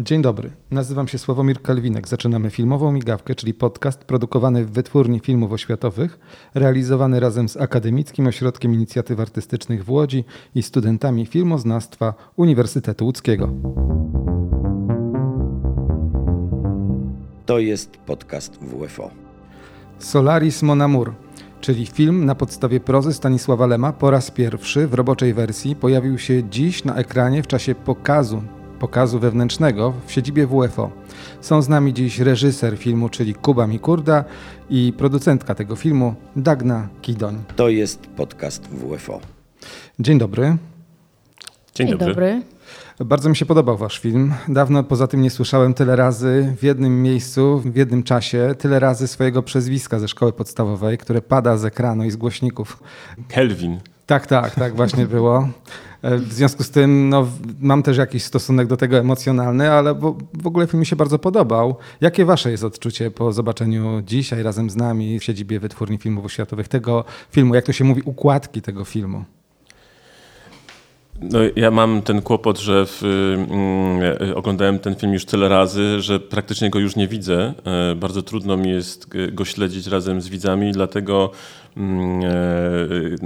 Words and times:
Dzień 0.00 0.22
dobry, 0.22 0.50
nazywam 0.70 1.08
się 1.08 1.18
Sławomir 1.18 1.62
Kalwinek. 1.62 2.08
Zaczynamy 2.08 2.50
filmową 2.50 2.92
migawkę, 2.92 3.34
czyli 3.34 3.54
podcast 3.54 4.04
produkowany 4.04 4.64
w 4.64 4.70
Wytwórni 4.70 5.20
Filmów 5.20 5.52
Oświatowych, 5.52 6.18
realizowany 6.54 7.20
razem 7.20 7.48
z 7.48 7.56
Akademickim 7.56 8.26
Ośrodkiem 8.26 8.74
Inicjatyw 8.74 9.20
Artystycznych 9.20 9.84
w 9.84 9.90
Łodzi 9.90 10.24
i 10.54 10.62
studentami 10.62 11.26
filmoznawstwa 11.26 12.14
Uniwersytetu 12.36 13.04
Łódzkiego. 13.04 13.48
To 17.46 17.58
jest 17.58 17.96
podcast 17.96 18.58
WFO. 18.60 19.10
Solaris 19.98 20.62
Mon 20.62 20.82
Amour, 20.82 21.14
czyli 21.60 21.86
film 21.86 22.24
na 22.24 22.34
podstawie 22.34 22.80
prozy 22.80 23.12
Stanisława 23.12 23.66
Lema 23.66 23.92
po 23.92 24.10
raz 24.10 24.30
pierwszy 24.30 24.86
w 24.86 24.94
roboczej 24.94 25.34
wersji 25.34 25.76
pojawił 25.76 26.18
się 26.18 26.48
dziś 26.50 26.84
na 26.84 26.94
ekranie 26.94 27.42
w 27.42 27.46
czasie 27.46 27.74
pokazu 27.74 28.42
pokazu 28.78 29.18
wewnętrznego 29.18 29.92
w 30.06 30.12
siedzibie 30.12 30.46
WFO. 30.46 30.90
Są 31.40 31.62
z 31.62 31.68
nami 31.68 31.94
dziś 31.94 32.18
reżyser 32.18 32.78
filmu, 32.78 33.08
czyli 33.08 33.34
Kuba 33.34 33.66
Mikurda 33.66 34.24
i 34.70 34.92
producentka 34.96 35.54
tego 35.54 35.76
filmu, 35.76 36.14
Dagna 36.36 36.88
Kidoń. 37.02 37.38
To 37.56 37.68
jest 37.68 38.06
podcast 38.06 38.68
WFO. 38.68 39.20
Dzień 39.98 40.18
dobry. 40.18 40.56
Dzień, 41.74 41.86
Dzień 41.86 41.98
dobry. 41.98 42.14
dobry. 42.14 42.42
Bardzo 43.04 43.28
mi 43.28 43.36
się 43.36 43.46
podobał 43.46 43.76
wasz 43.76 43.98
film. 43.98 44.34
Dawno 44.48 44.84
poza 44.84 45.06
tym 45.06 45.22
nie 45.22 45.30
słyszałem 45.30 45.74
tyle 45.74 45.96
razy 45.96 46.54
w 46.58 46.62
jednym 46.62 47.02
miejscu, 47.02 47.58
w 47.58 47.76
jednym 47.76 48.02
czasie, 48.02 48.54
tyle 48.58 48.78
razy 48.80 49.08
swojego 49.08 49.42
przezwiska 49.42 49.98
ze 49.98 50.08
szkoły 50.08 50.32
podstawowej, 50.32 50.98
które 50.98 51.22
pada 51.22 51.56
z 51.56 51.64
ekranu 51.64 52.04
i 52.04 52.10
z 52.10 52.16
głośników. 52.16 52.82
Kelvin. 53.28 53.80
Tak, 54.06 54.26
tak, 54.26 54.54
tak 54.54 54.76
właśnie 54.76 55.06
było. 55.06 55.48
E, 56.02 56.18
W 56.18 56.32
związku 56.32 56.62
z 56.64 56.70
tym 56.70 57.08
no, 57.08 57.26
mam 57.60 57.82
też 57.82 57.96
jakiś 57.96 58.24
stosunek 58.24 58.66
do 58.66 58.76
tego 58.76 58.98
emocjonalny, 58.98 59.70
ale 59.70 59.94
w, 59.94 60.46
ogóle 60.46 60.66
film 60.66 60.80
mi 60.80 60.86
się 60.86 60.96
bardzo 60.96 61.18
podobał. 61.18 61.76
Jakie 62.00 62.24
wasze 62.24 62.50
jest 62.50 62.64
odczucie 62.64 63.10
po 63.10 63.32
zobaczeniu 63.32 64.02
dzisiaj 64.06 64.42
razem 64.42 64.70
z 64.70 64.76
nami 64.76 65.18
w 65.18 65.24
siedzibie 65.24 65.60
Wytwórni 65.60 65.98
Filmów 65.98 66.24
Oświatowych 66.24 66.68
tego 66.68 67.04
filmu? 67.30 67.54
Jak 67.54 67.64
to 67.64 67.72
się 67.72 67.84
mówi, 67.84 68.02
układki 68.04 68.62
tego 68.62 68.84
filmu? 68.84 69.24
No, 71.22 71.38
ja 71.56 71.70
mam 71.70 72.02
ten 72.02 72.22
kłopot, 72.22 72.58
że 72.58 72.86
w, 72.86 73.02
mm, 73.02 74.36
oglądałem 74.36 74.78
ten 74.78 74.94
film 74.94 75.12
już 75.12 75.24
tyle 75.24 75.48
razy, 75.48 76.00
że 76.00 76.20
praktycznie 76.20 76.70
go 76.70 76.78
już 76.78 76.96
nie 76.96 77.08
widzę. 77.08 77.54
E, 77.64 77.94
Bardzo 77.94 78.22
trudno 78.22 78.56
mi 78.56 78.70
jest 78.70 79.08
go 79.32 79.44
śledzić 79.44 79.86
razem 79.86 80.20
z 80.20 80.28
widzami, 80.28 80.72
dlatego 80.72 81.30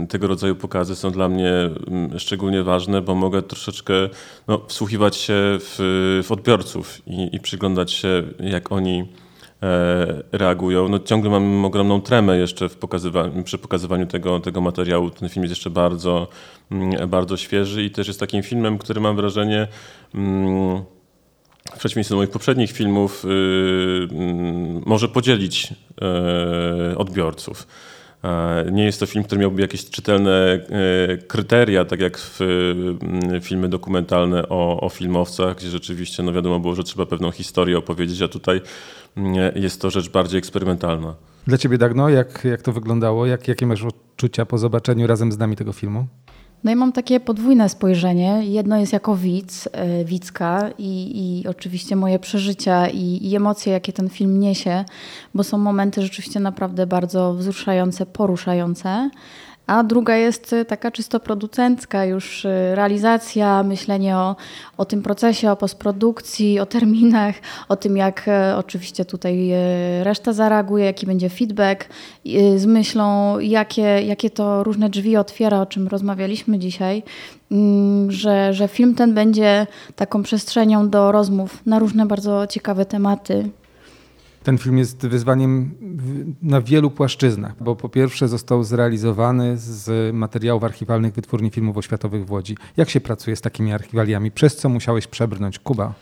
tego 0.08 0.27
rodzaju 0.27 0.56
pokazy 0.56 0.97
są 0.97 1.11
dla 1.11 1.28
mnie 1.28 1.50
mm, 1.50 2.19
szczególnie 2.19 2.62
ważne, 2.62 3.00
bo 3.00 3.14
mogę 3.14 3.42
troszeczkę 3.42 3.95
no, 4.48 4.61
wsłuchiwać 4.69 5.17
się 5.17 5.34
w, 5.36 5.77
w 6.27 6.33
odbiorców 6.33 7.03
i, 7.06 7.36
i 7.36 7.41
przyglądać 7.41 7.92
się, 7.92 8.23
jak 8.41 8.73
oni 8.73 9.08
e, 9.62 10.23
reagują. 10.33 10.89
No, 10.89 10.98
ciągle 10.98 11.30
mam 11.30 11.64
ogromną 11.64 12.00
tremę 12.00 12.39
jeszcze 12.39 12.69
w 12.69 12.78
pokazywa- 12.78 13.42
przy 13.42 13.58
pokazywaniu 13.58 14.06
tego, 14.06 14.41
tego 14.41 14.61
materiału. 14.61 15.11
Ten 15.11 15.28
film 15.28 15.42
jest 15.42 15.53
jeszcze 15.53 15.70
bardzo, 15.70 16.28
mm, 16.70 17.11
bardzo 17.11 17.36
świeży 17.36 17.84
i 17.84 17.91
też 17.91 18.08
jest 18.08 18.20
takim 18.20 18.42
filmem, 18.42 18.78
który 18.78 19.00
mam 19.00 19.17
wrażenie 19.17 19.69
mm, 20.14 20.83
w 21.75 21.78
przeciwieństwie 21.78 22.12
do 22.12 22.17
moich 22.17 22.30
poprzednich 22.30 22.73
filmów, 22.73 23.25
y, 23.25 23.28
mm, 24.11 24.83
może 24.86 25.08
podzielić 25.08 25.75
e, 26.03 26.98
odbiorców. 26.98 27.67
E, 28.25 28.65
Nie 28.73 28.84
jest 28.84 29.01
to 29.01 29.06
film, 29.06 29.25
który 29.25 29.41
miałby 29.41 29.62
jakieś 29.62 29.91
czytelne 29.91 30.31
e, 30.31 31.17
kryteria, 31.17 31.84
tak 31.84 32.01
jak 32.01 32.19
w 32.19 32.41
mm, 32.41 33.41
filmy 33.41 33.69
dokumentalne 33.69 34.48
o, 34.48 34.81
o 34.81 34.89
filmowcach, 34.89 35.56
gdzie 35.56 35.69
rzeczywiście 35.70 36.23
no 36.23 36.33
wiadomo 36.33 36.61
było, 36.61 36.75
że 36.75 36.84
trzeba 36.84 37.06
pewną 37.06 37.31
historię 37.31 37.79
opowiedzieć, 37.79 38.23
a 38.23 38.29
tutaj 38.29 38.61
mm, 39.17 39.53
jest 39.56 39.81
to 39.81 39.91
rzecz 39.91 40.11
bardziej 40.11 40.39
eksperymentalna. 40.39 41.14
Dla 41.47 41.59
ciebie, 41.59 41.79
Dagno, 41.79 42.09
jak, 42.09 42.45
jak 42.45 42.62
to 42.62 42.73
wyglądało? 42.73 43.27
Jak, 43.27 43.48
jakie 43.48 43.67
masz 43.67 43.83
odczucia 43.85 44.46
po 44.46 44.58
zobaczeniu 44.58 45.07
razem 45.07 45.33
z 45.33 45.39
nami 45.39 45.57
tego 45.57 45.73
filmu? 45.73 46.07
No 46.64 46.70
i 46.70 46.77
mam 46.77 46.92
takie 46.92 47.20
podwójne 47.20 47.68
spojrzenie. 47.68 48.40
Jedno 48.45 48.77
jest 48.78 48.92
jako 48.92 49.17
widz, 49.17 49.68
e, 49.73 50.05
widzka 50.05 50.70
i, 50.78 51.12
i 51.42 51.48
oczywiście 51.48 51.96
moje 51.96 52.18
przeżycia 52.18 52.89
i, 52.89 53.30
i 53.30 53.36
emocje, 53.36 53.73
jakie 53.73 53.92
ten 53.92 54.08
film 54.08 54.40
niesie, 54.40 54.84
bo 55.34 55.45
są 55.45 55.58
momenty 55.58 56.02
rzeczywiście 56.02 56.40
naprawdę 56.40 56.86
bardzo 56.86 57.34
wzruszające, 57.34 58.06
poruszające. 58.06 59.11
A 59.67 59.83
druga 59.84 60.17
jest 60.17 60.52
e, 60.52 60.64
taka 60.64 60.90
czysto 60.90 61.20
producencka, 61.20 62.05
już 62.05 62.45
e, 62.45 62.74
realizacja, 62.74 63.62
myślenie 63.62 64.17
o, 64.17 64.36
o 64.77 64.84
tym 64.84 65.02
procesie, 65.02 65.50
o 65.50 65.56
postprodukcji, 65.56 66.61
o 66.61 66.67
terminach, 66.67 67.34
o 67.68 67.77
tym, 67.77 67.96
jak 67.96 68.28
e, 68.28 68.56
oczywiście 68.56 69.05
tutaj 69.05 69.51
reszta 70.02 70.33
zareaguje, 70.33 70.84
jaki 70.84 71.06
będzie 71.06 71.28
feedback, 71.28 71.89
z 72.56 72.67
myślą, 72.67 73.39
jakie, 73.39 73.83
jakie 73.83 74.30
to 74.30 74.64
różne 74.64 74.90
drzwi 74.90 75.17
otwiera, 75.17 75.61
o 75.61 75.67
czym 75.67 75.89
rozmawialiśmy 75.89 76.58
dzisiaj, 76.58 77.02
mm, 77.51 78.11
że, 78.11 78.55
że 78.55 78.68
film 78.68 78.95
ten 78.95 79.14
będzie 79.14 79.67
taką 79.96 80.22
przestrzenią 80.22 80.89
do 80.89 81.12
rozmów 81.12 81.67
na 81.67 81.78
różne 81.78 82.06
bardzo 82.06 82.46
ciekawe 82.46 82.84
tematy. 82.84 83.51
Ten 84.45 84.58
film 84.58 84.79
jest 84.79 85.07
wyzwaniem 85.07 85.75
na 86.42 86.61
wielu 86.61 86.91
płaszczyznach, 86.91 87.55
bo 87.61 87.77
po 87.77 87.89
pierwsze 87.89 88.29
został 88.29 88.64
zrealizowany 88.64 89.57
z 89.57 90.14
materiałów 90.14 90.64
archiwalnych 90.64 91.14
Wytwórni 91.14 91.51
Filmów 91.51 91.77
Oświatowych 91.77 92.27
w 92.27 92.30
Łodzi. 92.30 92.57
Jak 92.77 92.91
się 92.91 93.01
pracuje 93.01 93.36
z 93.36 93.41
takimi 93.41 93.73
archiwaliami? 93.73 94.31
Przez 94.31 94.57
co 94.57 94.69
musiałeś 94.69 95.07
przebrnąć? 95.07 95.58
Kuba? 95.58 95.95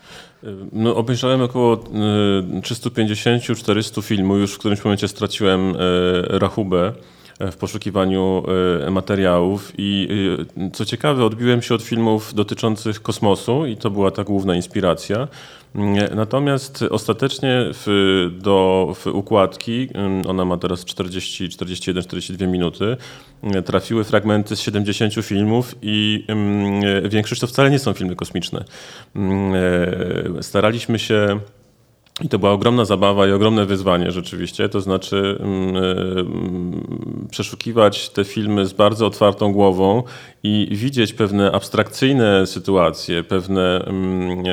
No, 0.71 0.95
obejrzałem 0.95 1.41
około 1.41 1.73
y, 1.75 1.77
350-400 2.61 4.03
filmów. 4.03 4.39
Już 4.39 4.53
w 4.53 4.57
którymś 4.57 4.83
momencie 4.83 5.07
straciłem 5.07 5.75
y, 5.75 5.75
rachubę 6.29 6.93
e, 7.39 7.51
w 7.51 7.57
poszukiwaniu 7.57 8.43
materiałów 8.91 9.71
i 9.77 10.07
co 10.73 10.85
ciekawe 10.85 11.25
odbiłem 11.25 11.61
się 11.61 11.75
od 11.75 11.81
filmów 11.81 12.33
dotyczących 12.33 13.01
kosmosu 13.01 13.65
i 13.65 13.77
to 13.77 13.89
była 13.89 14.11
ta 14.11 14.23
główna 14.23 14.55
inspiracja. 14.55 15.27
Natomiast 16.15 16.83
ostatecznie 16.89 17.65
w, 17.73 18.29
do 18.41 18.87
w 18.95 19.07
układki, 19.07 19.89
ona 20.27 20.45
ma 20.45 20.57
teraz 20.57 20.85
40, 20.85 21.49
41, 21.49 22.03
42 22.03 22.47
minuty, 22.47 22.97
y, 23.55 23.61
trafiły 23.61 24.03
fragmenty 24.03 24.55
z 24.55 24.59
70 24.59 25.13
filmów 25.13 25.75
i 25.81 26.25
y, 27.05 27.09
większość 27.09 27.41
to 27.41 27.47
wcale 27.47 27.69
nie 27.69 27.79
są 27.79 27.93
filmy 27.93 28.15
kosmiczne. 28.15 28.63
Y, 30.39 30.43
Staraliśmy 30.43 30.99
się 30.99 31.39
i 32.23 32.29
to 32.29 32.39
była 32.39 32.51
ogromna 32.51 32.85
zabawa 32.85 33.27
i 33.27 33.31
ogromne 33.31 33.65
wyzwanie 33.65 34.11
rzeczywiście, 34.11 34.69
to 34.69 34.81
znaczy 34.81 35.37
mm, 35.39 37.27
przeszukiwać 37.31 38.09
te 38.09 38.23
filmy 38.23 38.65
z 38.65 38.73
bardzo 38.73 39.07
otwartą 39.07 39.53
głową 39.53 40.03
i 40.43 40.67
widzieć 40.71 41.13
pewne 41.13 41.51
abstrakcyjne 41.51 42.47
sytuacje, 42.47 43.23
pewne 43.23 43.85
mm, 43.85 44.43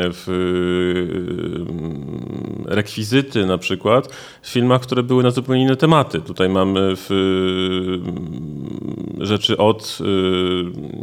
rekwizyty 2.66 3.46
na 3.46 3.58
przykład 3.58 4.08
w 4.42 4.48
filmach, 4.48 4.80
które 4.80 5.02
były 5.02 5.22
na 5.22 5.30
zupełnie 5.30 5.62
inne 5.62 5.76
tematy. 5.76 6.20
Tutaj 6.20 6.48
mamy 6.48 6.96
w, 6.96 7.10
mm, 7.10 9.26
rzeczy 9.26 9.56
od, 9.56 9.98
y, 10.00 10.04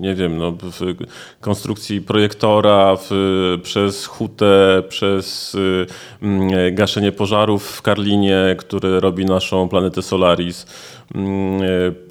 nie 0.01 0.15
wiem, 0.15 0.37
no, 0.37 0.57
konstrukcji 1.41 2.01
projektora, 2.01 2.95
w, 2.95 3.09
przez 3.63 4.05
hutę, 4.05 4.83
przez 4.89 5.55
y, 5.55 5.85
gaszenie 6.71 7.11
pożarów 7.11 7.67
w 7.67 7.81
Karlinie, 7.81 8.55
które 8.57 8.99
robi 8.99 9.25
naszą 9.25 9.69
planetę 9.69 10.01
Solaris, 10.01 10.65
mm, 11.15 11.61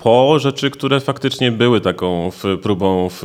po 0.03 0.38
rzeczy, 0.38 0.71
które 0.71 1.00
faktycznie 1.00 1.53
były 1.53 1.81
taką 1.81 2.31
próbą 2.62 3.09
w, 3.10 3.22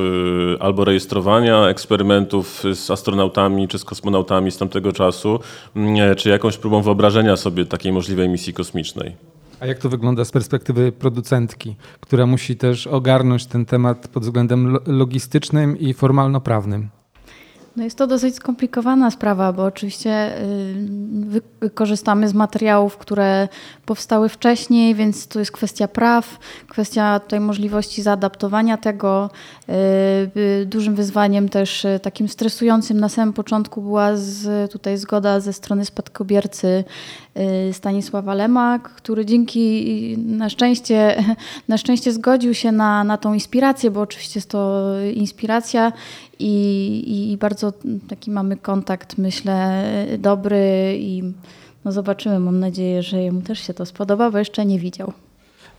albo 0.59 0.85
rejestrowania 0.85 1.67
eksperymentów 1.67 2.63
z 2.73 2.91
astronautami 2.91 3.67
czy 3.67 3.79
z 3.79 3.85
kosmonautami 3.85 4.51
z 4.51 4.57
tamtego 4.57 4.93
czasu, 4.93 5.39
mm, 5.75 6.15
czy 6.15 6.29
jakąś 6.29 6.57
próbą 6.57 6.81
wyobrażenia 6.81 7.37
sobie 7.37 7.65
takiej 7.65 7.91
możliwej 7.91 8.29
misji 8.29 8.53
kosmicznej. 8.53 9.15
A 9.59 9.65
jak 9.65 9.79
to 9.79 9.89
wygląda 9.89 10.25
z 10.25 10.31
perspektywy 10.31 10.91
producentki, 10.91 11.75
która 11.99 12.25
musi 12.25 12.55
też 12.55 12.87
ogarnąć 12.87 13.45
ten 13.45 13.65
temat 13.65 14.07
pod 14.07 14.23
względem 14.23 14.73
lo- 14.73 14.79
logistycznym 14.87 15.79
i 15.79 15.93
formalno-prawnym? 15.93 16.89
No 17.79 17.85
jest 17.85 17.97
to 17.97 18.07
dosyć 18.07 18.35
skomplikowana 18.35 19.11
sprawa, 19.11 19.53
bo 19.53 19.63
oczywiście 19.63 20.37
y, 21.63 21.69
korzystamy 21.69 22.29
z 22.29 22.33
materiałów, 22.33 22.97
które 22.97 23.47
powstały 23.85 24.29
wcześniej, 24.29 24.95
więc 24.95 25.27
tu 25.27 25.39
jest 25.39 25.51
kwestia 25.51 25.87
praw, 25.87 26.39
kwestia 26.67 27.19
tutaj 27.19 27.39
możliwości 27.39 28.01
zaadaptowania 28.01 28.77
tego. 28.77 29.29
Y, 29.69 29.73
y, 30.39 30.65
Dużym 30.65 30.95
wyzwaniem 30.95 31.49
też 31.49 31.85
takim 32.01 32.27
stresującym 32.27 32.99
na 32.99 33.09
samym 33.09 33.33
początku 33.33 33.81
była 33.81 34.15
z, 34.15 34.71
tutaj 34.71 34.97
zgoda 34.97 35.39
ze 35.39 35.53
strony 35.53 35.85
spadkobiercy 35.85 36.83
Stanisława 37.71 38.33
Lema, 38.33 38.79
który 38.79 39.25
dzięki 39.25 40.15
na 40.17 40.49
szczęście, 40.49 41.23
na 41.67 41.77
szczęście 41.77 42.11
zgodził 42.11 42.53
się 42.53 42.71
na, 42.71 43.03
na 43.03 43.17
tą 43.17 43.33
inspirację, 43.33 43.91
bo 43.91 44.01
oczywiście 44.01 44.37
jest 44.39 44.49
to 44.49 44.85
inspiracja 45.13 45.91
i, 46.39 47.31
i 47.31 47.37
bardzo 47.37 47.73
taki 48.09 48.31
mamy 48.31 48.57
kontakt, 48.57 49.17
myślę, 49.17 49.83
dobry 50.17 50.95
i 50.99 51.23
no 51.85 51.91
zobaczymy. 51.91 52.39
Mam 52.39 52.59
nadzieję, 52.59 53.03
że 53.03 53.21
jemu 53.21 53.41
też 53.41 53.59
się 53.59 53.73
to 53.73 53.85
spodoba, 53.85 54.31
bo 54.31 54.37
jeszcze 54.37 54.65
nie 54.65 54.79
widział. 54.79 55.13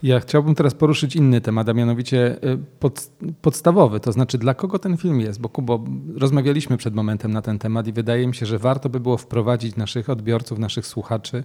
Ja 0.02 0.20
chciałbym 0.20 0.54
teraz 0.54 0.74
poruszyć 0.74 1.16
inny 1.16 1.40
temat, 1.40 1.68
a 1.68 1.72
mianowicie 1.72 2.44
y, 2.44 2.58
pod, 2.78 3.10
podstawowy, 3.42 4.00
to 4.00 4.12
znaczy 4.12 4.38
dla 4.38 4.54
kogo 4.54 4.78
ten 4.78 4.96
film 4.96 5.20
jest, 5.20 5.40
bo 5.40 5.48
Kubo, 5.48 5.84
rozmawialiśmy 6.16 6.76
przed 6.76 6.94
momentem 6.94 7.32
na 7.32 7.42
ten 7.42 7.58
temat 7.58 7.86
i 7.86 7.92
wydaje 7.92 8.26
mi 8.26 8.34
się, 8.34 8.46
że 8.46 8.58
warto 8.58 8.88
by 8.88 9.00
było 9.00 9.16
wprowadzić 9.16 9.76
naszych 9.76 10.10
odbiorców, 10.10 10.58
naszych 10.58 10.86
słuchaczy, 10.86 11.44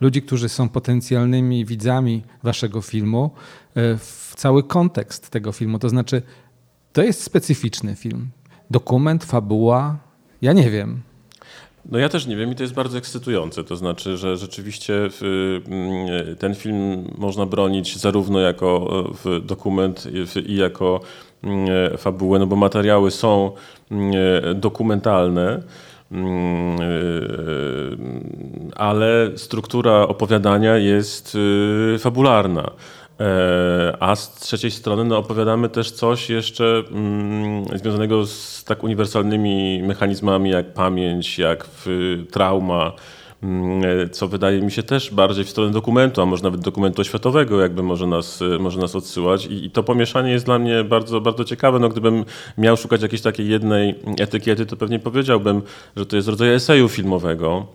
ludzi, 0.00 0.22
którzy 0.22 0.48
są 0.48 0.68
potencjalnymi 0.68 1.64
widzami 1.64 2.22
waszego 2.42 2.80
filmu, 2.80 3.30
y, 3.76 3.98
w 3.98 4.32
cały 4.36 4.62
kontekst 4.62 5.30
tego 5.30 5.52
filmu. 5.52 5.78
To 5.78 5.88
znaczy, 5.88 6.22
to 6.92 7.02
jest 7.02 7.22
specyficzny 7.22 7.96
film. 7.96 8.28
Dokument, 8.70 9.24
fabuła, 9.24 9.98
ja 10.42 10.52
nie 10.52 10.70
wiem. 10.70 11.02
No 11.90 11.98
ja 11.98 12.08
też 12.08 12.26
nie 12.26 12.36
wiem 12.36 12.52
i 12.52 12.54
to 12.54 12.62
jest 12.62 12.74
bardzo 12.74 12.98
ekscytujące. 12.98 13.64
To 13.64 13.76
znaczy, 13.76 14.16
że 14.16 14.36
rzeczywiście 14.36 14.94
mm, 15.66 16.36
ten 16.36 16.54
film 16.54 17.10
można 17.18 17.46
bronić 17.46 17.96
zarówno 17.96 18.40
jako 18.40 19.02
dokument 19.42 20.06
i 20.46 20.56
jako 20.56 21.00
fabułę, 21.98 22.38
no 22.38 22.46
bo 22.46 22.56
materiały 22.56 23.10
są 23.10 23.52
dokumentalne 24.54 25.62
ale 28.76 29.30
struktura 29.36 30.02
opowiadania 30.02 30.76
jest 30.76 31.34
y, 31.94 31.98
fabularna. 31.98 32.70
E, 33.20 33.96
a 34.00 34.16
z 34.16 34.34
trzeciej 34.34 34.70
strony 34.70 35.04
no, 35.04 35.18
opowiadamy 35.18 35.68
też 35.68 35.90
coś 35.90 36.30
jeszcze 36.30 36.82
mm, 36.90 37.78
związanego 37.78 38.26
z 38.26 38.64
tak 38.64 38.84
uniwersalnymi 38.84 39.82
mechanizmami 39.82 40.50
jak 40.50 40.72
pamięć, 40.72 41.38
jak 41.38 41.68
trauma, 42.30 42.92
mm, 43.42 44.10
co 44.10 44.28
wydaje 44.28 44.60
mi 44.60 44.72
się 44.72 44.82
też 44.82 45.10
bardziej 45.10 45.44
w 45.44 45.50
stronę 45.50 45.72
dokumentu, 45.72 46.22
a 46.22 46.26
może 46.26 46.42
nawet 46.42 46.60
dokumentu 46.60 47.00
oświatowego, 47.00 47.60
jakby 47.60 47.82
może 47.82 48.06
nas, 48.06 48.40
może 48.60 48.80
nas 48.80 48.96
odsyłać. 48.96 49.46
I, 49.46 49.64
I, 49.64 49.70
to 49.70 49.82
pomieszanie 49.82 50.30
jest 50.30 50.44
dla 50.44 50.58
mnie 50.58 50.84
bardzo, 50.84 51.20
bardzo 51.20 51.44
ciekawe. 51.44 51.78
No, 51.78 51.88
gdybym 51.88 52.24
miał 52.58 52.76
szukać 52.76 53.02
jakiejś 53.02 53.22
takiej 53.22 53.48
jednej 53.48 53.94
etykiety, 54.18 54.66
to 54.66 54.76
pewnie 54.76 54.98
powiedziałbym, 54.98 55.62
że 55.96 56.06
to 56.06 56.16
jest 56.16 56.28
rodzaj 56.28 56.54
eseju 56.54 56.88
filmowego 56.88 57.66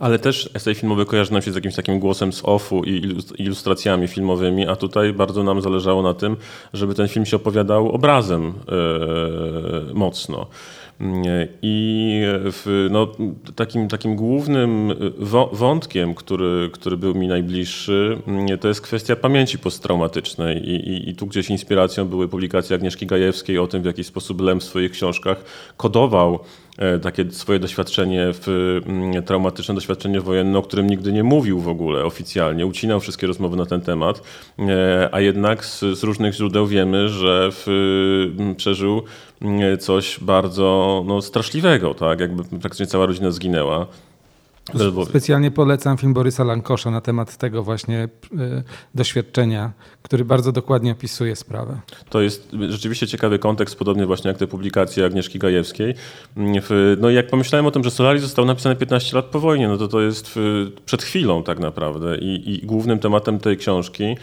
ale 0.00 0.18
też 0.18 0.50
esej 0.54 0.74
filmowy 0.74 1.06
kojarzy 1.06 1.32
nam 1.32 1.42
się 1.42 1.52
z 1.52 1.54
jakimś 1.54 1.74
takim 1.74 1.98
głosem 1.98 2.32
z 2.32 2.42
offu 2.44 2.84
i 2.84 3.16
ilustracjami 3.38 4.08
filmowymi, 4.08 4.66
a 4.66 4.76
tutaj 4.76 5.12
bardzo 5.12 5.42
nam 5.42 5.62
zależało 5.62 6.02
na 6.02 6.14
tym, 6.14 6.36
żeby 6.72 6.94
ten 6.94 7.08
film 7.08 7.26
się 7.26 7.36
opowiadał 7.36 7.90
obrazem 7.90 8.52
yy, 9.86 9.94
mocno. 9.94 10.46
I 11.62 12.22
w, 12.26 12.88
no, 12.90 13.08
takim, 13.56 13.88
takim 13.88 14.16
głównym 14.16 14.92
wątkiem, 15.52 16.14
który, 16.14 16.70
który 16.72 16.96
był 16.96 17.14
mi 17.14 17.28
najbliższy, 17.28 18.18
to 18.60 18.68
jest 18.68 18.80
kwestia 18.80 19.16
pamięci 19.16 19.58
posttraumatycznej. 19.58 20.68
I, 20.68 20.74
i, 20.74 21.10
I 21.10 21.14
tu 21.14 21.26
gdzieś 21.26 21.50
inspiracją 21.50 22.04
były 22.04 22.28
publikacje 22.28 22.76
Agnieszki 22.76 23.06
Gajewskiej 23.06 23.58
o 23.58 23.66
tym, 23.66 23.82
w 23.82 23.86
jaki 23.86 24.04
sposób 24.04 24.40
Lem 24.40 24.60
w 24.60 24.64
swoich 24.64 24.90
książkach 24.90 25.44
kodował 25.76 26.40
E, 26.73 26.73
takie 27.02 27.30
swoje 27.30 27.58
doświadczenie, 27.58 28.26
w, 28.32 28.80
mm, 28.86 29.22
traumatyczne 29.22 29.74
doświadczenie 29.74 30.20
wojenne, 30.20 30.58
o 30.58 30.62
którym 30.62 30.86
nigdy 30.86 31.12
nie 31.12 31.24
mówił 31.24 31.60
w 31.60 31.68
ogóle 31.68 32.04
oficjalnie, 32.04 32.66
ucinał 32.66 33.00
wszystkie 33.00 33.26
rozmowy 33.26 33.56
na 33.56 33.66
ten 33.66 33.80
temat, 33.80 34.22
e, 34.58 35.08
a 35.12 35.20
jednak 35.20 35.64
z, 35.64 35.80
z 35.80 36.02
różnych 36.02 36.34
źródeł 36.34 36.66
wiemy, 36.66 37.08
że 37.08 37.48
w, 37.52 37.66
mm, 38.38 38.54
przeżył 38.54 39.02
mm, 39.42 39.78
coś 39.78 40.20
bardzo 40.20 41.02
no, 41.06 41.22
straszliwego, 41.22 41.94
tak? 41.94 42.20
jakby 42.20 42.44
praktycznie 42.44 42.86
cała 42.86 43.06
rodzina 43.06 43.30
zginęła. 43.30 43.86
Specjalnie 45.08 45.50
polecam 45.50 45.98
film 45.98 46.14
Borysa 46.14 46.44
Lankosza 46.44 46.90
na 46.90 47.00
temat 47.00 47.36
tego 47.36 47.62
właśnie 47.62 48.08
y, 48.32 48.62
doświadczenia, 48.94 49.72
który 50.02 50.24
bardzo 50.24 50.52
dokładnie 50.52 50.92
opisuje 50.92 51.36
sprawę. 51.36 51.80
To 52.10 52.20
jest 52.20 52.52
rzeczywiście 52.68 53.06
ciekawy 53.06 53.38
kontekst, 53.38 53.78
podobnie 53.78 54.06
właśnie 54.06 54.28
jak 54.28 54.38
te 54.38 54.46
publikacje 54.46 55.04
Agnieszki 55.04 55.38
Gajewskiej. 55.38 55.94
No 56.98 57.10
i 57.10 57.14
jak 57.14 57.26
pomyślałem 57.26 57.66
o 57.66 57.70
tym, 57.70 57.84
że 57.84 57.90
Solaris 57.90 58.22
został 58.22 58.44
napisany 58.44 58.76
15 58.76 59.16
lat 59.16 59.24
po 59.24 59.40
wojnie, 59.40 59.68
no 59.68 59.78
to 59.78 59.88
to 59.88 60.00
jest 60.00 60.38
przed 60.86 61.02
chwilą 61.02 61.42
tak 61.42 61.58
naprawdę 61.58 62.18
i, 62.18 62.54
i 62.54 62.66
głównym 62.66 62.98
tematem 62.98 63.38
tej 63.38 63.56
książki 63.56 64.16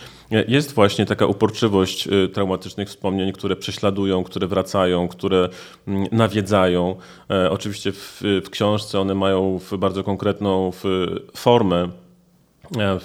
jest 0.47 0.73
właśnie 0.73 1.05
taka 1.05 1.25
uporczywość 1.25 2.07
y, 2.07 2.29
traumatycznych 2.29 2.87
wspomnień, 2.87 3.31
które 3.31 3.55
prześladują, 3.55 4.23
które 4.23 4.47
wracają, 4.47 5.07
które 5.07 5.49
mm, 5.87 6.07
nawiedzają. 6.11 6.95
E, 7.29 7.51
oczywiście 7.51 7.91
w, 7.91 8.21
w 8.45 8.49
książce 8.49 8.99
one 8.99 9.15
mają 9.15 9.59
bardzo 9.77 10.03
konkretną 10.31 10.71
formę 11.35 11.89
E, 12.79 12.99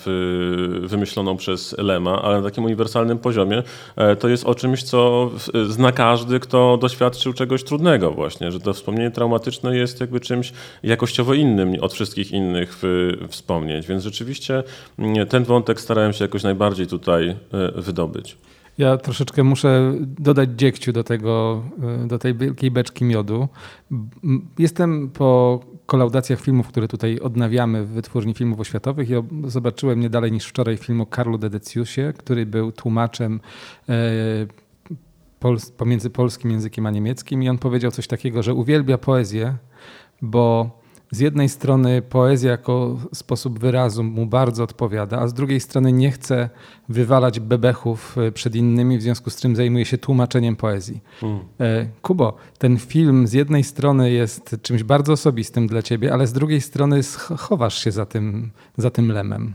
wymyśloną 0.81 1.37
przez 1.37 1.78
Lema, 1.78 2.23
ale 2.23 2.37
na 2.37 2.43
takim 2.43 2.64
uniwersalnym 2.64 3.19
poziomie 3.19 3.62
e, 3.96 4.17
to 4.17 4.28
jest 4.28 4.44
o 4.44 4.55
czymś, 4.55 4.82
co 4.82 5.31
zna 5.69 5.93
każdy, 5.93 6.40
kto 6.40 6.76
doświadczył 6.76 7.32
czegoś 7.32 7.64
trudnego 7.64 8.11
właśnie, 8.11 8.52
że 8.52 8.61
to 8.61 8.73
wspomnienie 8.73 9.11
traumatyczne 9.11 9.76
jest 9.76 10.00
jakby 10.00 10.20
czymś 10.20 10.52
jakościowo 10.82 11.34
innym 11.34 11.76
od 11.81 11.93
wszystkich 11.93 12.32
innych 12.32 12.82
wspomnień, 13.29 13.82
więc 13.82 14.02
rzeczywiście 14.02 14.62
mm, 14.99 15.26
ten 15.26 15.44
wątek 15.44 15.81
starałem 15.81 16.12
się 16.12 16.25
jakoś 16.25 16.43
najbardziej 16.43 16.87
tutaj 16.87 17.29
e, 17.29 17.37
wydobyć. 17.82 18.38
Ja 18.79 18.96
troszeczkę 18.96 19.44
muszę 19.44 19.94
dodać 19.99 20.50
dziegciu 20.56 20.93
do, 20.93 21.05
tego, 21.05 21.62
do 22.06 22.19
tej 22.19 22.34
wielkiej 22.34 22.70
beczki 22.70 23.05
miodu. 23.05 23.49
Jestem 24.58 25.11
po 25.11 25.61
kolaudacjach 25.87 26.41
filmów, 26.41 26.69
które 26.69 26.88
tutaj 26.88 27.21
odnawiamy 27.21 27.85
w 27.85 27.88
Wytwórni 27.88 28.35
Filmów 28.35 28.61
Oświatowych. 28.61 29.11
I 29.11 29.15
zobaczyłem 29.47 30.00
nie 30.00 30.11
dalej 30.11 30.33
niż 30.33 30.47
wczoraj 30.47 30.77
film 30.77 31.00
o 31.00 31.06
Karlu 31.06 31.38
Dedeciusie, 31.38 32.12
który 32.19 32.47
był 32.47 32.73
tłumaczem 32.73 33.41
e, 33.88 34.47
pomiędzy 35.77 36.11
polskim 36.11 36.50
językiem 36.50 36.87
a 36.87 36.91
niemieckim 36.91 37.43
i 37.43 37.49
on 37.49 37.59
powiedział 37.59 37.91
coś 37.91 38.06
takiego, 38.06 38.43
że 38.43 38.55
uwielbia 38.55 38.99
poezję, 38.99 39.56
bo 40.23 40.71
z 41.11 41.19
jednej 41.19 41.49
strony 41.49 42.03
poezja 42.03 42.50
jako 42.50 42.99
sposób 43.14 43.58
wyrazu 43.58 44.05
mu 44.05 44.26
bardzo 44.26 44.64
odpowiada, 44.64 45.19
a 45.19 45.29
z 45.29 45.35
drugiej 45.35 45.61
strony 45.61 45.93
nie 45.93 46.11
chce 46.11 46.50
wywalać 46.88 47.41
bebechów 47.41 48.19
e, 48.19 48.32
przed 48.32 48.55
innymi, 48.55 48.99
w 48.99 49.03
związku 49.03 49.31
z 49.31 49.41
czym 49.41 49.56
zajmuje 49.56 49.85
się 49.85 49.99
tłumaczeniem 49.99 50.56
poezji. 50.56 51.00
Mm. 51.23 51.41
Kubo, 52.03 52.37
ten 52.58 52.79
film 52.79 53.26
z 53.26 53.32
jednej 53.32 53.64
strony 53.64 54.11
jest 54.11 54.56
czymś 54.62 54.82
bardzo 54.82 55.12
osobistym 55.12 55.67
dla 55.67 55.82
ciebie, 55.82 56.12
ale 56.12 56.26
z 56.26 56.32
drugiej 56.32 56.60
strony 56.60 57.01
chowasz 57.36 57.84
się 57.84 57.93
za 57.93 58.06
tym, 58.06 58.51
za 58.77 58.91
tym 58.91 59.13
lemem. 59.13 59.55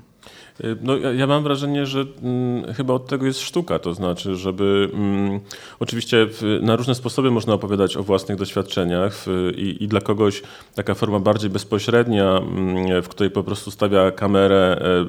Y, 0.63 0.77
no, 0.81 0.97
ja, 0.97 1.27
mam 1.27 1.43
wrażenie, 1.43 1.85
że 1.85 2.05
mm, 2.23 2.73
chyba 2.73 2.93
od 2.93 3.07
tego 3.07 3.25
jest 3.25 3.39
sztuka, 3.39 3.79
to 3.79 3.93
znaczy, 3.93 4.35
żeby 4.35 4.89
mm, 4.93 5.39
oczywiście 5.79 6.25
w, 6.25 6.59
na 6.61 6.75
różne 6.75 6.95
sposoby 6.95 7.31
można 7.31 7.53
opowiadać 7.53 7.97
o 7.97 8.03
własnych 8.03 8.37
doświadczeniach 8.37 9.13
w, 9.13 9.51
i, 9.57 9.83
i, 9.83 9.87
dla 9.87 10.01
kogoś 10.01 10.41
taka 10.75 10.93
forma 10.93 11.19
bardziej 11.19 11.49
bezpośrednia, 11.49 12.37
mm, 12.37 13.01
w 13.01 13.07
której 13.07 13.31
po 13.31 13.43
prostu 13.43 13.71
stawia 13.71 14.11
kamerę 14.11 14.81
e, 14.81 15.05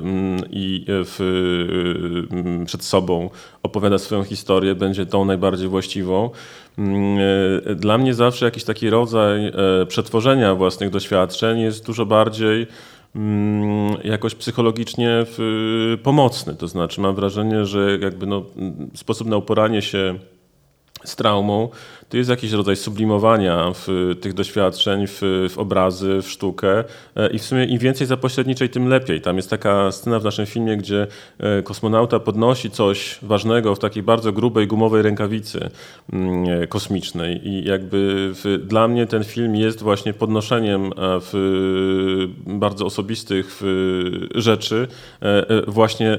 i 0.50 0.86
e, 0.88 2.64
przed 2.64 2.84
sobą 2.84 3.30
opowiada 3.62 3.98
swoją 3.98 4.24
historię, 4.24 4.74
będzie 4.74 5.06
tą 5.06 5.24
najbardziej 5.24 5.68
właściwą. 5.68 6.30
E, 7.68 7.74
dla 7.74 7.98
mnie 7.98 8.14
zawsze 8.14 8.44
jakiś 8.44 8.64
taki 8.64 8.90
rodzaj 8.90 9.52
przetworzenia 9.88 10.54
własnych 10.54 10.90
doświadczeń 10.90 11.60
jest 11.60 11.86
dużo 11.86 12.06
bardziej 12.06 12.66
jakoś 14.04 14.34
psychologicznie 14.34 15.26
pomocny. 16.02 16.54
To 16.54 16.68
znaczy 16.68 17.00
mam 17.00 17.14
wrażenie, 17.14 17.64
że 17.64 17.98
jakby 18.00 18.26
no, 18.26 18.44
sposób 18.94 19.28
na 19.28 19.36
uporanie 19.36 19.82
się 19.82 20.18
z 21.04 21.16
traumą, 21.16 21.68
to 22.12 22.16
jest 22.16 22.30
jakiś 22.30 22.52
rodzaj 22.52 22.76
sublimowania 22.76 23.72
w 23.74 24.14
tych 24.20 24.34
doświadczeń, 24.34 25.06
w, 25.06 25.20
w, 25.50 25.58
obrazy, 25.58 26.22
w 26.22 26.30
sztukę 26.30 26.84
e, 27.16 27.30
i 27.30 27.38
w 27.38 27.44
sumie 27.44 27.64
im 27.64 27.78
więcej 27.78 28.06
zapośredniczej, 28.06 28.68
tym 28.68 28.88
lepiej. 28.88 29.20
Tam 29.20 29.36
jest 29.36 29.50
taka 29.50 29.92
scena 29.92 30.18
w 30.18 30.24
naszym 30.24 30.46
filmie, 30.46 30.76
gdzie 30.76 31.06
e, 31.38 31.62
kosmonauta 31.62 32.20
podnosi 32.20 32.70
coś 32.70 33.18
ważnego 33.22 33.74
w 33.74 33.78
takiej 33.78 34.02
bardzo 34.02 34.32
grubej, 34.32 34.66
gumowej 34.66 35.02
rękawicy 35.02 35.70
mm, 36.12 36.62
e, 36.62 36.66
kosmicznej 36.66 37.48
i 37.48 37.64
jakby 37.64 38.30
w, 38.34 38.64
dla 38.66 38.88
mnie 38.88 39.06
ten 39.06 39.24
film 39.24 39.56
jest 39.56 39.82
właśnie 39.82 40.12
podnoszeniem 40.12 40.90
w 40.96 41.32
bardzo 42.46 42.86
osobistych 42.86 43.62
rzeczy 44.34 44.88
właśnie 45.66 46.18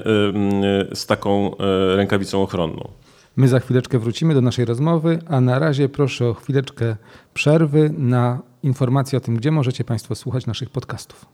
z 0.94 1.06
taką 1.06 1.56
rękawicą 1.96 2.42
ochronną. 2.42 2.88
My 3.36 3.48
za 3.48 3.60
chwileczkę 3.60 3.98
wrócimy 3.98 4.34
do 4.34 4.40
naszej 4.40 4.64
rozmowy, 4.64 5.18
a 5.26 5.40
na 5.40 5.58
razie 5.58 5.88
proszę 5.88 6.28
o 6.28 6.34
chwileczkę 6.34 6.96
przerwy 7.34 7.90
na 7.98 8.42
informację 8.62 9.16
o 9.16 9.20
tym, 9.20 9.36
gdzie 9.36 9.50
możecie 9.50 9.84
Państwo 9.84 10.14
słuchać 10.14 10.46
naszych 10.46 10.70
podcastów. 10.70 11.26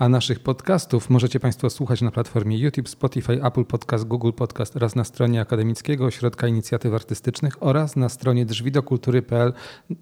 A 0.00 0.08
naszych 0.08 0.40
podcastów 0.40 1.10
możecie 1.10 1.40
Państwo 1.40 1.70
słuchać 1.70 2.02
na 2.02 2.10
platformie 2.10 2.58
YouTube, 2.58 2.88
Spotify, 2.88 3.44
Apple 3.44 3.64
Podcast, 3.64 4.04
Google 4.04 4.32
Podcast 4.32 4.76
oraz 4.76 4.96
na 4.96 5.04
stronie 5.04 5.40
Akademickiego 5.40 6.04
Ośrodka 6.04 6.48
Inicjatyw 6.48 6.94
Artystycznych 6.94 7.62
oraz 7.62 7.96
na 7.96 8.08
stronie 8.08 8.46
drzwidokultury.pl. 8.46 9.52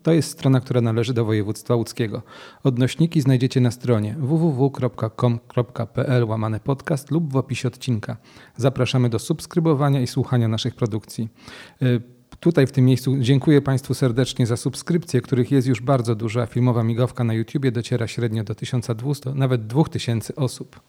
To 0.02 0.12
jest 0.12 0.30
strona, 0.30 0.60
która 0.60 0.80
należy 0.80 1.14
do 1.14 1.24
województwa 1.24 1.74
łódzkiego. 1.74 2.22
Odnośniki 2.64 3.20
znajdziecie 3.20 3.60
na 3.60 3.70
stronie 3.70 4.16
www.com.pl 4.18 6.24
łamane 6.24 6.60
podcast 6.60 7.10
lub 7.10 7.32
w 7.32 7.36
opisie 7.36 7.68
odcinka. 7.68 8.16
Zapraszamy 8.56 9.08
do 9.08 9.18
subskrybowania 9.18 10.00
i 10.00 10.06
słuchania 10.06 10.48
naszych 10.48 10.74
produkcji. 10.74 11.28
Tutaj 12.40 12.66
w 12.66 12.72
tym 12.72 12.84
miejscu 12.84 13.16
dziękuję 13.18 13.62
Państwu 13.62 13.94
serdecznie 13.94 14.46
za 14.46 14.56
subskrypcje, 14.56 15.20
których 15.20 15.50
jest 15.50 15.68
już 15.68 15.80
bardzo 15.80 16.14
dużo, 16.14 16.46
filmowa 16.46 16.84
migawka 16.84 17.24
na 17.24 17.34
YouTubie 17.34 17.72
dociera 17.72 18.06
średnio 18.06 18.44
do 18.44 18.54
1200, 18.54 19.34
nawet 19.34 19.66
2000 19.66 20.34
osób. 20.34 20.80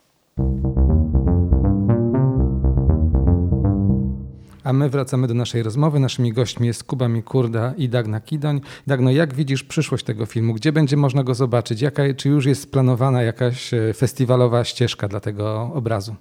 A 4.64 4.74
my 4.74 4.90
wracamy 4.90 5.28
do 5.28 5.34
naszej 5.34 5.64
rozmowy. 5.64 6.00
Naszymi 6.00 6.34
gośćmi 6.34 6.68
jest 6.68 6.84
Kuba 6.84 7.08
Mikurda 7.08 7.74
i 7.78 7.90
Dagna 7.90 8.22
Kidoń. 8.22 8.62
Dagno, 8.88 9.12
jak 9.12 9.34
widzisz 9.34 9.64
przyszłość 9.64 10.06
tego 10.06 10.26
filmu? 10.26 10.54
Gdzie 10.54 10.72
będzie 10.72 10.98
można 10.98 11.24
go 11.24 11.36
zobaczyć? 11.36 11.82
Jaka, 11.82 12.04
czy 12.14 12.30
już 12.30 12.46
jest 12.46 12.72
planowana 12.72 13.24
jakaś 13.24 13.74
e, 13.74 13.94
festiwalowa 13.94 14.64
ścieżka 14.64 15.08
dla 15.08 15.20
tego 15.20 15.72
obrazu? 15.74 16.16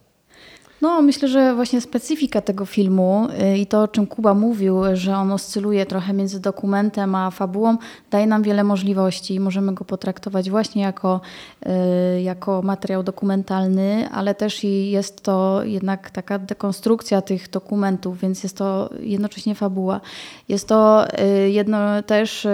No, 0.81 1.03
myślę, 1.03 1.29
że 1.29 1.55
właśnie 1.55 1.81
specyfika 1.81 2.41
tego 2.41 2.67
filmu 2.67 3.29
y, 3.55 3.59
i 3.59 3.67
to, 3.67 3.83
o 3.83 3.89
czym 3.89 4.07
Kuba 4.07 4.35
mówił, 4.35 4.83
że 4.95 5.17
on 5.17 5.33
oscyluje 5.33 5.87
trochę 5.87 6.13
między 6.13 6.41
dokumentem 6.41 7.15
a 7.15 7.31
fabułą, 7.31 7.77
daje 8.11 8.27
nam 8.27 8.43
wiele 8.43 8.65
możliwości. 8.65 9.41
Możemy 9.41 9.75
go 9.75 9.85
potraktować 9.85 10.51
właśnie 10.51 10.83
jako, 10.83 11.21
y, 12.17 12.23
jako 12.23 12.63
materiał 12.63 13.03
dokumentalny, 13.03 14.09
ale 14.13 14.35
też 14.35 14.65
i 14.65 14.91
jest 14.91 15.23
to 15.23 15.65
jednak 15.65 16.11
taka 16.11 16.39
dekonstrukcja 16.39 17.23
tych 17.23 17.51
dokumentów, 17.51 18.21
więc 18.21 18.43
jest 18.43 18.57
to 18.57 18.91
jednocześnie 19.01 19.55
fabuła. 19.55 20.01
Jest 20.49 20.69
to 20.69 21.07
y, 21.21 21.51
jedno 21.51 22.03
też 22.03 22.49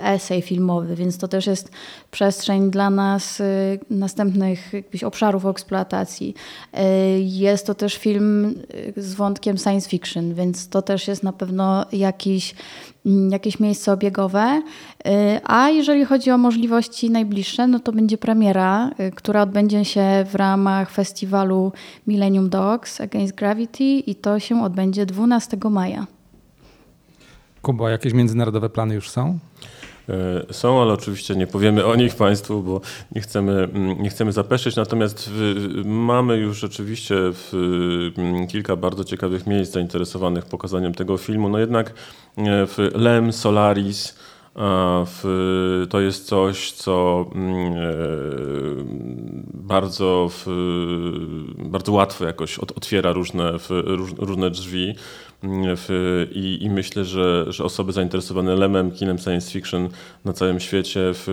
esej 0.00 0.42
filmowy, 0.42 0.96
więc 0.96 1.18
to 1.18 1.28
też 1.28 1.46
jest 1.46 1.70
przestrzeń 2.10 2.70
dla 2.70 2.90
nas 2.90 3.42
następnych 3.90 4.72
obszarów 5.04 5.46
eksploatacji. 5.46 6.34
Jest 7.18 7.57
jest 7.58 7.66
to 7.66 7.74
też 7.74 7.96
film 7.96 8.54
y, 8.96 9.02
z 9.02 9.14
wątkiem 9.14 9.58
science 9.58 9.88
fiction, 9.88 10.34
więc 10.34 10.68
to 10.68 10.82
też 10.82 11.08
jest 11.08 11.22
na 11.22 11.32
pewno 11.32 11.86
jakiś, 11.92 12.54
mm, 13.06 13.30
jakieś 13.30 13.60
miejsce 13.60 13.92
obiegowe. 13.92 14.62
Y, 15.06 15.10
a 15.44 15.70
jeżeli 15.70 16.04
chodzi 16.04 16.30
o 16.30 16.38
możliwości 16.38 17.10
najbliższe, 17.10 17.66
no 17.66 17.80
to 17.80 17.92
będzie 17.92 18.18
premiera, 18.18 18.90
y, 19.00 19.10
która 19.10 19.42
odbędzie 19.42 19.84
się 19.84 20.24
w 20.30 20.34
ramach 20.34 20.90
festiwalu 20.90 21.72
Millennium 22.06 22.48
Dogs 22.48 23.00
Against 23.00 23.34
Gravity 23.34 23.84
i 23.84 24.14
to 24.14 24.40
się 24.40 24.64
odbędzie 24.64 25.06
12 25.06 25.56
maja. 25.70 26.06
Kuba, 27.62 27.90
jakieś 27.90 28.12
międzynarodowe 28.12 28.70
plany 28.70 28.94
już 28.94 29.10
są? 29.10 29.38
E, 30.08 30.52
są, 30.52 30.82
ale 30.82 30.92
oczywiście 30.92 31.36
nie 31.36 31.46
powiemy 31.46 31.84
o 31.84 31.94
nich 31.94 32.14
Państwu, 32.14 32.62
bo 32.62 32.80
nie 33.12 33.20
chcemy, 33.20 33.52
mm, 33.52 34.02
nie 34.02 34.10
chcemy 34.10 34.32
zapeszyć. 34.32 34.76
Natomiast 34.76 35.30
mamy 35.84 36.36
już 36.36 36.58
rzeczywiście 36.58 37.16
mm, 38.16 38.46
kilka 38.46 38.76
bardzo 38.76 39.04
ciekawych 39.04 39.46
miejsc 39.46 39.72
zainteresowanych 39.72 40.46
pokazaniem 40.46 40.94
tego 40.94 41.16
filmu. 41.16 41.48
No 41.48 41.58
jednak 41.58 41.90
e, 41.90 42.66
w 42.66 42.78
Lem, 42.94 43.32
Solaris, 43.32 44.18
w, 45.06 45.86
to 45.90 46.00
jest 46.00 46.26
coś, 46.26 46.72
co 46.72 47.26
mm, 47.34 47.72
e, 47.72 47.88
bardzo, 49.54 50.30
w, 50.30 50.46
bardzo 51.58 51.92
łatwo 51.92 52.24
jakoś 52.24 52.58
otwiera 52.58 53.12
różne, 53.12 53.52
różne 54.18 54.50
drzwi. 54.50 54.94
W, 55.42 56.26
i, 56.32 56.58
I, 56.64 56.70
myślę, 56.70 57.04
że, 57.04 57.44
że 57.48 57.64
osoby 57.64 57.92
zainteresowane 57.92 58.54
lemem, 58.54 58.90
kinem 58.90 59.18
science 59.18 59.50
fiction 59.50 59.88
na 60.24 60.32
całym 60.32 60.60
świecie 60.60 61.00
w, 61.14 61.26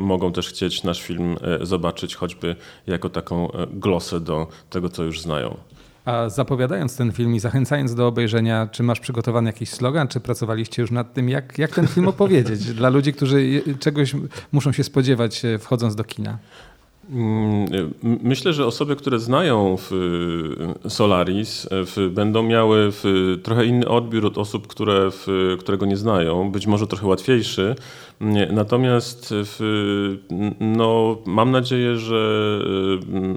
mogą 0.00 0.32
też 0.32 0.48
chcieć 0.48 0.82
nasz 0.82 1.02
film 1.02 1.36
e, 1.42 1.66
zobaczyć, 1.66 2.14
choćby 2.14 2.56
jako 2.86 3.08
taką 3.08 3.52
e, 3.52 3.66
glosę 3.66 4.20
do 4.20 4.46
tego, 4.70 4.88
co 4.88 5.02
już 5.02 5.20
znają. 5.20 5.56
A 6.04 6.28
zapowiadając 6.28 6.96
ten 6.96 7.12
film 7.12 7.34
i 7.34 7.40
zachęcając 7.40 7.94
do 7.94 8.06
obejrzenia, 8.06 8.68
czy 8.72 8.82
masz 8.82 9.00
przygotowany 9.00 9.48
jakiś 9.48 9.70
slogan, 9.70 10.08
czy 10.08 10.20
pracowaliście 10.20 10.82
już 10.82 10.90
nad 10.90 11.14
tym, 11.14 11.28
jak, 11.28 11.58
jak 11.58 11.70
ten 11.70 11.86
film 11.86 12.08
opowiedzieć 12.08 12.64
dla 12.74 12.88
ludzi, 12.88 13.12
którzy 13.12 13.62
czegoś 13.80 14.14
muszą 14.52 14.72
się 14.72 14.84
spodziewać 14.84 15.44
e, 15.44 15.58
wchodząc 15.58 15.94
do 15.94 16.04
kina? 16.04 16.38
Mm, 17.10 17.66
myślę, 18.02 18.52
że 18.52 18.66
osoby, 18.66 18.96
które 18.96 19.18
znają 19.18 19.76
Solaris, 20.88 21.68
będą 22.10 22.42
miały 22.42 22.92
trochę 23.42 23.66
inny 23.66 23.88
odbiór 23.88 24.26
od 24.26 24.38
osób, 24.38 24.66
które, 24.66 25.10
którego 25.58 25.86
nie 25.86 25.96
znają, 25.96 26.50
być 26.50 26.66
może 26.66 26.86
trochę 26.86 27.06
łatwiejszy. 27.06 27.74
Natomiast 28.52 29.34
no, 30.60 31.18
mam 31.26 31.50
nadzieję, 31.50 31.96
że 31.96 32.60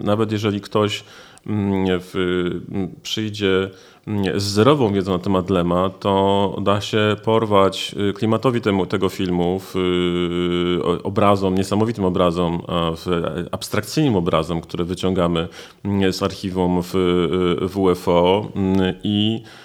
y, 0.01 0.05
nawet 0.05 0.31
jeżeli 0.31 0.61
ktoś 0.61 1.03
mm, 1.47 1.99
przyjdzie 3.03 3.69
z 4.35 4.43
zerową 4.43 4.93
wiedzą 4.93 5.11
na 5.11 5.19
temat 5.19 5.49
Lema, 5.49 5.89
to 5.89 6.55
da 6.61 6.81
się 6.81 7.15
porwać 7.23 7.95
y, 8.09 8.13
klimatowi 8.13 8.61
temu, 8.61 8.85
tego 8.85 9.09
filmu, 9.09 9.59
w, 9.59 9.75
y, 9.75 11.03
obrazom, 11.03 11.55
niesamowitym 11.55 12.05
obrazom, 12.05 12.61
abstrakcyjnym 13.51 14.15
obrazom, 14.15 14.61
które 14.61 14.83
wyciągamy 14.83 15.47
mm, 15.85 16.13
z 16.13 16.23
archiwum 16.23 16.81
w 16.83 16.93
WFO 17.61 18.47
mm, 18.55 18.93
i 19.03 19.43
Mm, 19.43 19.43
e, 19.43 19.64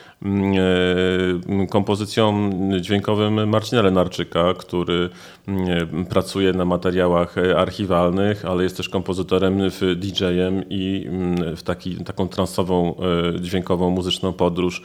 kompozycją 1.71 2.51
dźwiękowym 2.81 3.49
Marcina 3.49 3.83
Lenarczyka, 3.83 4.55
który 4.55 5.11
mm, 5.49 6.07
pracuje 6.07 6.53
na 6.53 6.65
materiałach 6.65 7.37
archiwalnych, 7.57 8.45
ale 8.45 8.63
jest 8.63 8.77
też 8.77 8.89
kompozytorem, 8.89 9.59
DJ-em 9.97 10.65
i 10.71 11.07
mm, 11.09 11.57
w 11.57 11.63
taki, 11.63 11.97
taką 11.97 12.29
transową, 12.29 12.95
e, 13.37 13.41
dźwiękową, 13.41 13.91
muzyczną 13.91 14.33
podróż 14.33 14.83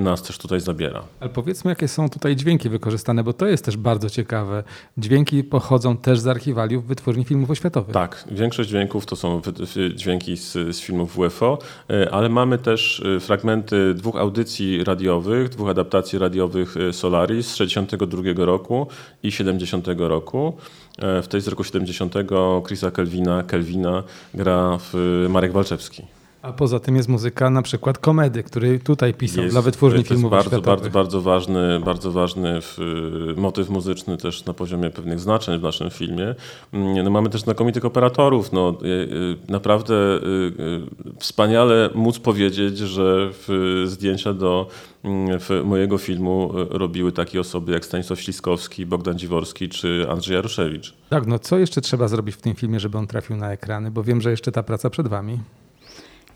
nas 0.00 0.22
też 0.22 0.38
tutaj 0.38 0.60
zabiera. 0.60 1.02
Ale 1.20 1.30
powiedzmy, 1.30 1.70
jakie 1.70 1.88
są 1.88 2.08
tutaj 2.08 2.36
dźwięki 2.36 2.68
wykorzystane, 2.68 3.24
bo 3.24 3.32
to 3.32 3.46
jest 3.46 3.64
też 3.64 3.76
bardzo 3.76 4.10
ciekawe. 4.10 4.62
Dźwięki 4.98 5.44
pochodzą 5.44 5.96
też 5.96 6.18
z 6.18 6.26
archiwaliów 6.26 6.86
wytwórni 6.86 7.24
filmów 7.24 7.50
oświatowych. 7.50 7.94
Tak, 7.94 8.24
większość 8.30 8.68
dźwięków 8.68 9.06
to 9.06 9.16
są 9.16 9.40
dźwięki 9.94 10.36
z, 10.36 10.52
z 10.52 10.80
filmów 10.80 11.18
UFO, 11.18 11.58
e, 11.90 12.14
ale 12.14 12.28
mamy 12.28 12.58
też 12.58 13.02
fragmenty 13.20 13.94
dwóch 13.94 14.16
audycji 14.16 14.59
audycji 14.60 14.84
radiowych, 14.84 15.48
dwóch 15.48 15.68
adaptacji 15.68 16.18
radiowych 16.18 16.76
y, 16.76 16.92
Solaris 16.92 17.46
z 17.46 17.54
62 17.56 18.22
roku 18.36 18.86
i 19.22 19.32
70 19.32 19.86
roku. 19.98 20.56
E, 20.98 21.22
w 21.22 21.28
tej 21.28 21.40
z 21.40 21.48
roku 21.48 21.64
70 21.64 22.14
Chrisa 22.66 22.90
Kelvina, 22.90 23.42
Kelvina 23.42 24.02
gra 24.34 24.78
w 24.80 25.26
Marek 25.28 25.52
Walczewski. 25.52 26.19
A 26.42 26.52
poza 26.52 26.80
tym 26.80 26.96
jest 26.96 27.08
muzyka 27.08 27.50
na 27.50 27.62
przykład 27.62 27.98
komedy, 27.98 28.42
który 28.42 28.78
tutaj 28.78 29.14
pisał 29.14 29.44
jest, 29.44 29.54
dla 29.54 29.62
wytwórni 29.62 30.04
filmów 30.04 30.30
bardzo, 30.30 30.50
światowych. 30.50 30.66
bardzo, 30.66 30.90
bardzo 30.90 31.20
ważny, 31.20 31.80
bardzo 31.84 32.12
ważny 32.12 32.60
w, 32.60 32.78
motyw 33.36 33.70
muzyczny 33.70 34.16
też 34.16 34.44
na 34.44 34.54
poziomie 34.54 34.90
pewnych 34.90 35.20
znaczeń 35.20 35.58
w 35.58 35.62
naszym 35.62 35.90
filmie. 35.90 36.34
Mm, 36.72 37.04
no, 37.04 37.10
mamy 37.10 37.30
też 37.30 37.40
znakomitych 37.40 37.84
operatorów. 37.84 38.52
No, 38.52 38.78
y, 38.82 38.86
y, 38.86 39.36
naprawdę 39.48 39.94
wspaniale 41.18 41.90
móc 41.94 42.18
powiedzieć, 42.18 42.78
że 42.78 43.30
zdjęcia 43.84 44.34
do 44.34 44.68
mm, 45.04 45.40
mojego 45.64 45.98
filmu 45.98 46.50
robiły 46.70 47.12
takie 47.12 47.40
osoby 47.40 47.72
jak 47.72 47.84
Stanisław 47.84 48.20
Śliskowski, 48.20 48.86
Bogdan 48.86 49.18
Dziworski 49.18 49.68
czy 49.68 50.06
Andrzej 50.10 50.34
Jaroszewicz. 50.34 50.94
Tak, 51.08 51.26
no 51.26 51.38
co 51.38 51.58
jeszcze 51.58 51.80
trzeba 51.80 52.08
zrobić 52.08 52.34
w 52.34 52.40
tym 52.40 52.54
filmie, 52.54 52.80
żeby 52.80 52.98
on 52.98 53.06
trafił 53.06 53.36
na 53.36 53.52
ekrany? 53.52 53.90
Bo 53.90 54.02
wiem, 54.02 54.20
że 54.20 54.30
jeszcze 54.30 54.52
ta 54.52 54.62
praca 54.62 54.90
przed 54.90 55.08
wami. 55.08 55.38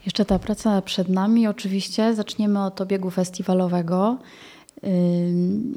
Jeszcze 0.05 0.25
ta 0.25 0.39
praca 0.39 0.83
przed 0.83 1.09
nami. 1.09 1.47
Oczywiście 1.47 2.15
zaczniemy 2.15 2.65
od 2.65 2.81
obiegu 2.81 3.11
festiwalowego, 3.11 4.19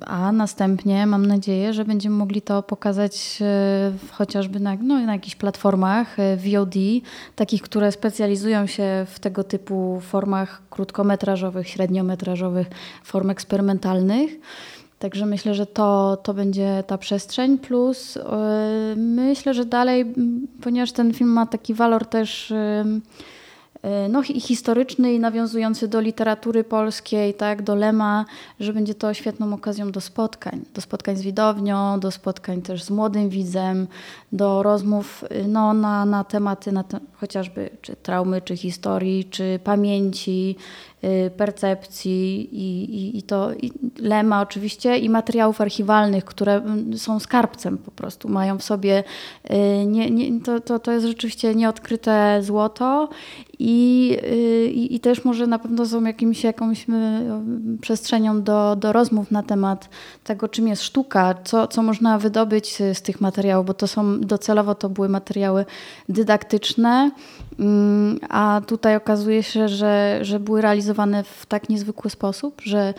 a 0.05 0.31
następnie 0.31 1.07
mam 1.07 1.25
nadzieję, 1.25 1.73
że 1.73 1.85
będziemy 1.85 2.15
mogli 2.15 2.41
to 2.41 2.63
pokazać 2.63 3.39
y, 3.41 4.11
chociażby 4.11 4.59
na, 4.59 4.75
no, 4.75 4.99
na 4.99 5.13
jakichś 5.13 5.35
platformach 5.35 6.19
y, 6.19 6.37
VOD, 6.37 6.75
takich, 7.35 7.61
które 7.61 7.91
specjalizują 7.91 8.67
się 8.67 9.05
w 9.09 9.19
tego 9.19 9.43
typu 9.43 10.01
formach 10.01 10.61
krótkometrażowych, 10.69 11.67
średniometrażowych, 11.67 12.67
form 13.03 13.29
eksperymentalnych. 13.29 14.31
Także 14.99 15.25
myślę, 15.25 15.53
że 15.53 15.65
to, 15.65 16.17
to 16.23 16.33
będzie 16.33 16.83
ta 16.87 16.97
przestrzeń. 16.97 17.57
Plus 17.57 18.15
yy, 18.15 18.21
myślę, 18.95 19.53
że 19.53 19.65
dalej, 19.65 20.13
ponieważ 20.61 20.91
ten 20.91 21.13
film 21.13 21.29
ma 21.29 21.45
taki 21.45 21.73
walor 21.73 22.05
też. 22.05 22.53
No, 24.09 24.21
i 24.29 24.41
historyczny 24.41 25.13
i 25.13 25.19
nawiązujący 25.19 25.87
do 25.87 26.01
literatury 26.01 26.63
polskiej, 26.63 27.33
tak, 27.33 27.61
do 27.61 27.75
Lema, 27.75 28.25
że 28.59 28.73
będzie 28.73 28.95
to 28.95 29.13
świetną 29.13 29.53
okazją 29.53 29.91
do 29.91 30.01
spotkań, 30.01 30.61
do 30.73 30.81
spotkań 30.81 31.15
z 31.15 31.21
widownią, 31.21 31.99
do 31.99 32.11
spotkań 32.11 32.61
też 32.61 32.83
z 32.83 32.89
młodym 32.89 33.29
widzem, 33.29 33.87
do 34.31 34.63
rozmów 34.63 35.23
no, 35.47 35.73
na, 35.73 36.05
na 36.05 36.23
tematy 36.23 36.71
na 36.71 36.83
te, 36.83 36.99
chociażby 37.13 37.69
czy 37.81 37.95
traumy, 37.95 38.41
czy 38.41 38.57
historii, 38.57 39.25
czy 39.25 39.59
pamięci, 39.63 40.55
Y, 41.03 41.31
percepcji 41.37 42.49
i, 42.51 42.95
i, 42.95 43.17
i 43.17 43.23
to 43.23 43.53
i 43.53 43.71
Lema 43.99 44.41
oczywiście 44.41 44.97
i 44.97 45.09
materiałów 45.09 45.61
archiwalnych, 45.61 46.25
które 46.25 46.61
są 46.95 47.19
skarbcem 47.19 47.77
po 47.77 47.91
prostu, 47.91 48.29
mają 48.29 48.57
w 48.57 48.63
sobie, 48.63 49.03
nie, 49.85 50.09
nie, 50.09 50.41
to, 50.41 50.59
to, 50.59 50.79
to 50.79 50.91
jest 50.91 51.05
rzeczywiście 51.05 51.55
nieodkryte 51.55 52.39
złoto 52.43 53.09
i, 53.59 53.66
y, 54.23 54.71
i, 54.71 54.95
i 54.95 54.99
też 54.99 55.25
może 55.25 55.47
na 55.47 55.59
pewno 55.59 55.85
są 55.85 56.03
jakimś, 56.03 56.43
jakąś 56.43 56.85
przestrzenią 57.81 58.43
do, 58.43 58.75
do 58.75 58.93
rozmów 58.93 59.31
na 59.31 59.43
temat 59.43 59.89
tego, 60.23 60.47
czym 60.47 60.67
jest 60.67 60.83
sztuka, 60.83 61.35
co, 61.43 61.67
co 61.67 61.83
można 61.83 62.17
wydobyć 62.17 62.75
z, 62.75 62.97
z 62.97 63.01
tych 63.01 63.21
materiałów, 63.21 63.65
bo 63.65 63.73
to 63.73 63.87
są 63.87 64.21
docelowo 64.21 64.75
to 64.75 64.89
były 64.89 65.09
materiały 65.09 65.65
dydaktyczne, 66.09 67.11
mm, 67.59 68.19
a 68.29 68.61
tutaj 68.67 68.95
okazuje 68.95 69.43
się, 69.43 69.67
że, 69.67 70.19
że 70.21 70.39
były 70.39 70.61
realizowane 70.61 71.23
w 71.23 71.45
tak 71.45 71.69
niezwykły 71.69 72.09
sposób, 72.09 72.61
że 72.63 72.93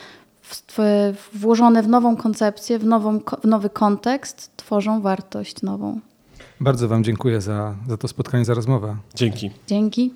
włożone 1.34 1.82
w 1.82 1.88
nową 1.88 2.16
koncepcję, 2.16 2.78
w, 2.78 2.84
nową, 2.84 3.20
w 3.20 3.44
nowy 3.44 3.70
kontekst, 3.70 4.50
tworzą 4.56 5.00
wartość 5.00 5.62
nową. 5.62 6.00
Bardzo 6.60 6.88
Wam 6.88 7.04
dziękuję 7.04 7.40
za, 7.40 7.74
za 7.88 7.96
to 7.96 8.08
spotkanie, 8.08 8.44
za 8.44 8.54
rozmowę. 8.54 8.96
Dzięki. 9.14 9.50
Dzięki. 9.66 10.12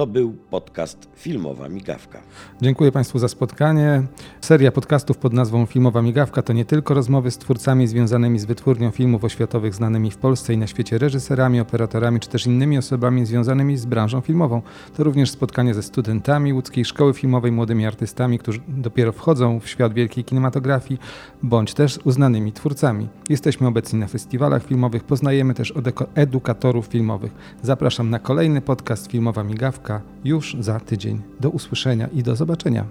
To 0.00 0.06
był 0.06 0.32
podcast 0.50 1.08
Filmowa 1.14 1.68
Migawka. 1.68 2.20
Dziękuję 2.62 2.92
Państwu 2.92 3.18
za 3.18 3.28
spotkanie. 3.28 4.02
Seria 4.40 4.72
podcastów 4.72 5.18
pod 5.18 5.32
nazwą 5.32 5.66
Filmowa 5.66 6.02
Migawka 6.02 6.42
to 6.42 6.52
nie 6.52 6.64
tylko 6.64 6.94
rozmowy 6.94 7.30
z 7.30 7.38
twórcami 7.38 7.86
związanymi 7.86 8.38
z 8.38 8.44
wytwórnią 8.44 8.90
filmów 8.90 9.24
oświatowych 9.24 9.74
znanymi 9.74 10.10
w 10.10 10.16
Polsce 10.16 10.54
i 10.54 10.58
na 10.58 10.66
świecie 10.66 10.98
reżyserami, 10.98 11.60
operatorami 11.60 12.20
czy 12.20 12.28
też 12.28 12.46
innymi 12.46 12.78
osobami 12.78 13.26
związanymi 13.26 13.76
z 13.76 13.86
branżą 13.86 14.20
filmową. 14.20 14.62
To 14.96 15.04
również 15.04 15.30
spotkanie 15.30 15.74
ze 15.74 15.82
studentami 15.82 16.52
łódzkiej 16.52 16.84
szkoły 16.84 17.14
filmowej, 17.14 17.52
młodymi 17.52 17.86
artystami, 17.86 18.38
którzy 18.38 18.60
dopiero 18.68 19.12
wchodzą 19.12 19.60
w 19.60 19.68
świat 19.68 19.94
wielkiej 19.94 20.24
kinematografii, 20.24 21.00
bądź 21.42 21.74
też 21.74 21.98
uznanymi 22.04 22.52
twórcami. 22.52 23.08
Jesteśmy 23.28 23.66
obecni 23.66 23.98
na 23.98 24.06
festiwalach 24.06 24.64
filmowych, 24.64 25.04
poznajemy 25.04 25.54
też 25.54 25.74
edukatorów 26.14 26.86
filmowych. 26.86 27.32
Zapraszam 27.62 28.10
na 28.10 28.18
kolejny 28.18 28.60
podcast 28.60 29.10
Filmowa 29.10 29.44
Migawka 29.44 29.89
już 30.24 30.56
za 30.60 30.80
tydzień. 30.80 31.22
Do 31.40 31.50
usłyszenia 31.50 32.08
i 32.08 32.22
do 32.22 32.36
zobaczenia. 32.36 32.84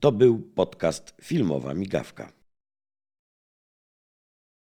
To 0.00 0.12
był 0.12 0.38
podcast 0.38 1.14
Filmowa 1.22 1.74
Migawka. 1.74 2.37